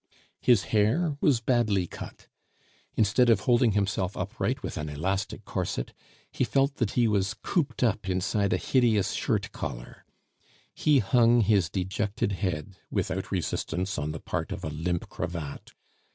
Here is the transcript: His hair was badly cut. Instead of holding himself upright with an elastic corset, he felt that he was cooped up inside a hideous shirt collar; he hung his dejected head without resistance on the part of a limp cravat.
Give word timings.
His 0.41 0.63
hair 0.73 1.15
was 1.21 1.41
badly 1.41 1.85
cut. 1.85 2.25
Instead 2.95 3.29
of 3.29 3.41
holding 3.41 3.73
himself 3.73 4.17
upright 4.17 4.63
with 4.63 4.75
an 4.75 4.89
elastic 4.89 5.45
corset, 5.45 5.93
he 6.31 6.43
felt 6.43 6.77
that 6.77 6.93
he 6.93 7.07
was 7.07 7.35
cooped 7.43 7.83
up 7.83 8.09
inside 8.09 8.51
a 8.51 8.57
hideous 8.57 9.11
shirt 9.11 9.51
collar; 9.51 10.03
he 10.73 10.97
hung 10.97 11.41
his 11.41 11.69
dejected 11.69 12.31
head 12.31 12.77
without 12.89 13.31
resistance 13.31 13.99
on 13.99 14.11
the 14.11 14.19
part 14.19 14.51
of 14.51 14.63
a 14.63 14.69
limp 14.71 15.07
cravat. 15.07 15.69